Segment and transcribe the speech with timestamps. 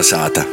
[0.00, 0.46] Kalnasāta.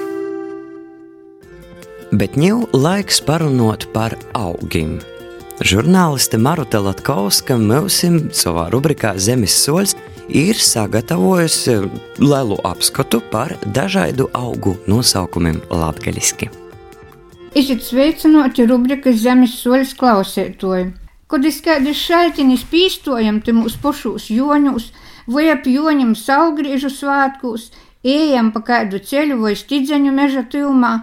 [2.12, 4.97] Bet ņēmu laiks parunot par augiem.
[5.63, 9.96] Žurnāliste Maruta Latkovska mūsim savā rubrikā Zemes soļs
[10.28, 11.78] ir sagatavojusi
[12.20, 16.52] lielu apskatu par dažādu augu nosaukumiem latgaļiski.
[17.55, 20.91] Esiet sveicināti rubrikas Zemes soļs klausētoji.
[21.32, 24.91] Kad es kādus šaitiņus pīstojam te mūsu pošūs joņus,
[25.28, 27.70] vai ap joņiem saugriežu svētkos,
[28.04, 30.93] ejam pa kādu ceļu vai stidzeņu meža tilmā,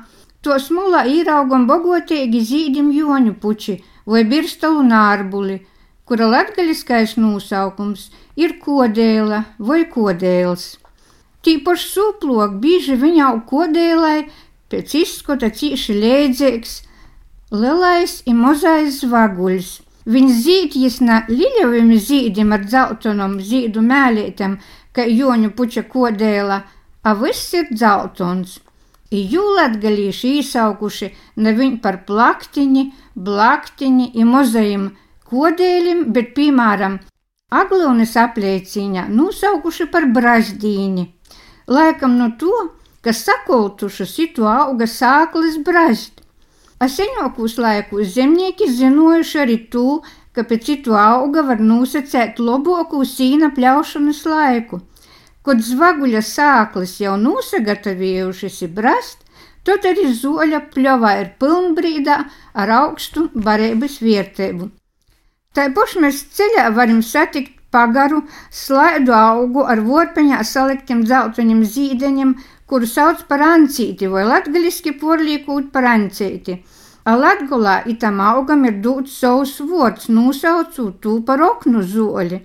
[0.45, 5.61] to smulā īraugam bogotīgi zīdim joņu puči vai birstalu nārbuli,
[6.05, 10.75] kura latgaliskais nosaukums ir kodēla vai kodēls.
[11.45, 14.27] Tīpaši sūplok bieži viņā kodēlai
[14.73, 16.77] pēc izskota cīši lēdzīgs,
[17.53, 24.59] lielais ir mozais zvaguļs Viņš zīdjas na liļavim zīdim ar dzeltonom zīdu mēlītem,
[24.93, 26.61] kā joņu puča kodēla,
[27.05, 28.59] a viss ir dzeltons.
[29.15, 31.11] I jūlatgalīši īsaukuši
[31.45, 32.84] ne viņ par plaktiņi,
[33.15, 34.89] blaktiņi i mozajim
[35.31, 36.98] kodēlim, bet, piemēram,
[37.55, 41.06] aglūnes aplieciņā nosaukuši par brazdīni.
[41.71, 42.53] Laikam no to,
[43.05, 46.23] ka sakoltuši situ auga sāklis brazd,
[46.91, 50.03] senākos laikos zemnieki zinojuši arī to,
[50.35, 54.81] ka pēc citu auga var nosacēt labāko sīna pļaušanas laiku.
[55.45, 59.21] Kad zvaguļa sāklis jau nosagatavojušies brast,
[59.65, 62.17] tad arī zoļa pļovā ir pilnbrīdā
[62.55, 64.71] ar augstu barības vērtību.
[65.55, 72.35] Tā pašā mēs ceļā varam satikt pagaru, slaidu augu ar vorpeņā saliktiem dzelteņiem zīdeņiem,
[72.71, 76.59] kuru sauc par ancīti vai latgaliski porlīkūt par ancīti.
[77.05, 82.38] Latgolā itam augam ir dūts savs vārds, nosaucot to par oknu zoļi.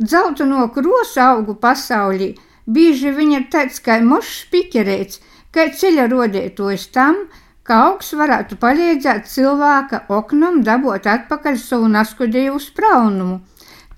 [0.00, 2.30] Dzelteno krosu augu pasaulī
[2.64, 5.20] bieži viņa ir tāds kā mošs pikerēts,
[5.52, 7.26] kā ceļa rodētojs tam,
[7.62, 13.42] ka augs varētu palīdzēt cilvēka oknam dabot atpakaļ savu naskudēju spraunumu.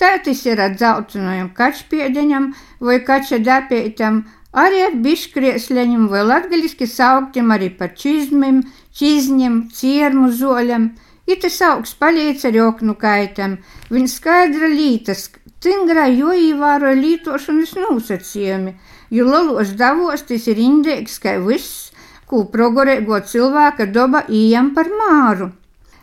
[0.00, 4.22] Tā tas ir ar dzeltenojam kačpiedeņam vai kača dapētam,
[4.53, 8.62] arī ar biškriesleņiem vai latgaļiski sauktiem arī par čizmim,
[8.98, 10.91] čizņiem, ciermu zoļam.
[11.30, 13.60] Itas augs palīdz ar oknu kaitam,
[13.94, 15.28] viņa skaidra lītas,
[15.62, 18.72] stingrā joīvāro lītošanas nosacījumi,
[19.14, 21.92] jo lalos davos tas ir indēks, kā viss,
[22.26, 25.53] ko progrēgo cilvēka doba ījam par māru.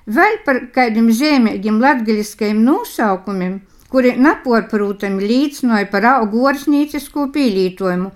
[0.07, 8.11] Vēl par kādiem zīmīgiem latgaļiskajiem nosaukumiem, kuri naporprūtami līdzinoja par augu orsnīcisko pīlītojumu,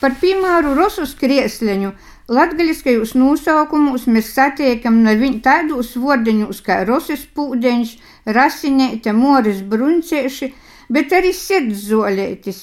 [0.00, 1.90] Par piemēru Rosus kriesleņu
[2.32, 7.92] latgaļiskajos nosaukumos mēs satiekam ne viņu tādos vordeņos kā Rosis pūdeņš,
[8.38, 10.48] rasiņēta, moris bruncieši,
[10.88, 12.62] bet arī sirdszoļētis.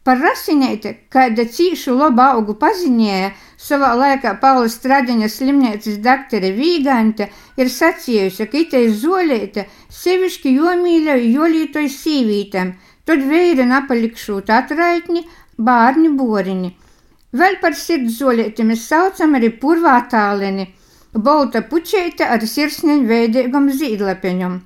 [0.00, 7.26] Par rasiņēta, kāda cīšu loba augu paziņēja, savā laikā Paula Stradiņa slimnīcas daktare Vīgante
[7.60, 9.66] ir sacījusi, ka itei zoļēta
[9.98, 12.72] sevišķi jomīļoja jolītoj sīvītam,
[13.04, 15.26] tad vēri napalikšūt atraitni,
[15.68, 16.72] bārņu boriņi.
[17.36, 20.70] Vēl par sirdszoļieti mēs saucam arī purvā tāleni,
[21.12, 24.60] bolta puķeite ar sirsniņu veidīgam zīdlapeņam.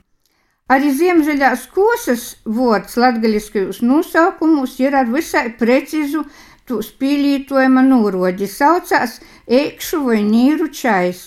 [0.72, 6.22] Arī ziemžaļās kosas vārds latgaliskajos nosaukumus ir ar visai precizu
[6.64, 11.26] tūs pīlītojuma nūrodi, saucās eikšu vai nīru čais.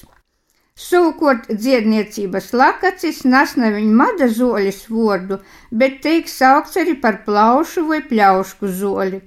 [0.78, 5.38] Savukārt dziedniecības lakacis nas neviņ mada zoļas vārdu,
[5.70, 9.22] bet tiek saukts arī par plaušu vai pļaušku zoļi.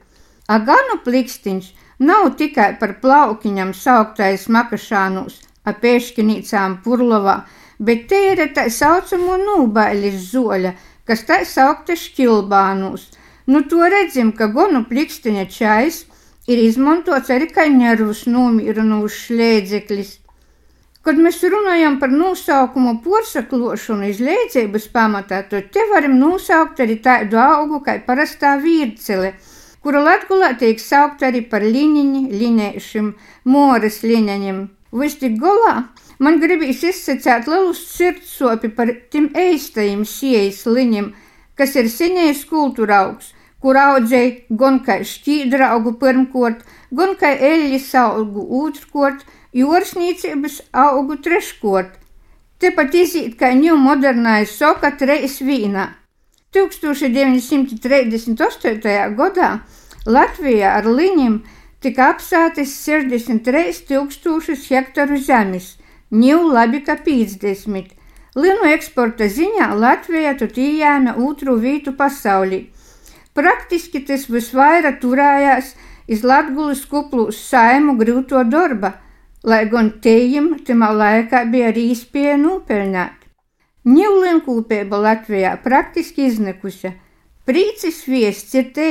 [0.50, 1.70] Aganu plikstiņš
[2.10, 7.40] nav tikai par plaukiņam sauktais makašānus, ap pēškinīcām purlovā,
[7.80, 10.72] bet te ir tā saucamo nūbailis zoļa,
[11.08, 13.08] kas tā saukta šķilbānus.
[13.50, 16.04] Nu to redzim, ka gonu plikstiņa čais
[16.46, 20.16] ir izmantots arī kā nervus nomīrinošs slēdzeklis.
[21.00, 27.80] Kad mēs runājam par nosaukumu porsaklošanu izlēdzības pamatā, tad te varam nosaukt arī tādu augu
[27.86, 29.32] kā parastā vīrcele–
[29.84, 33.10] kura latgulā tiek saukt arī par liņiņu, liņēšiem,
[33.48, 34.60] moras liņaņiem.
[35.00, 35.74] Visti golā
[36.20, 41.14] man gribīs izsacēt lielu sirdsopi par tim eistajiem siejas liņiem,
[41.56, 43.26] kas ir senējs kultūraugs,
[43.60, 46.60] kur audzēja gan kā šķīdra augu pirmkort,
[46.96, 49.20] gan kā eļļas augu otrkort,
[49.56, 50.54] jūrsnīcības
[50.86, 51.92] augu treškort.
[52.60, 55.86] Tepat izīt kā ņū modernais soka treis vīnā.
[56.52, 59.16] 1938.
[59.16, 59.50] gadā
[60.06, 61.42] Latvijā ar liņiem
[61.80, 65.79] tika apsētas 63 tūkstošus hektaru zemes,
[66.10, 67.96] ņū labi kā 50.
[68.38, 72.68] Linu eksporta ziņā Latvijā tu ījēma otru vītu pasaulī.
[73.34, 75.74] Praktiski tas visvairāk turējās
[76.10, 78.96] iz Latgulas kuplūs saimu grūto darba,
[79.42, 83.16] lai gan tejim timā laikā bija arī iespēja nopelnāt.
[83.86, 86.92] Ņūlinkūpība Latvijā praktiski iznikusi.
[87.46, 88.90] Prīcis viests ir te,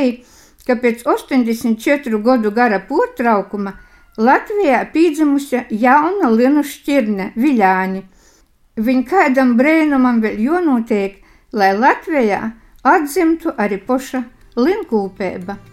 [0.65, 3.75] ka pēc 84 gadu gara portraukuma
[4.17, 8.03] Latvijā pīdzimusi jauna linu šķirne Viļāni.
[8.79, 11.19] Viņa kādam brēnumam vēl jonotiek,
[11.53, 12.41] lai Latvijā
[12.83, 14.23] atzimtu arī poša
[14.57, 15.69] linkūpība.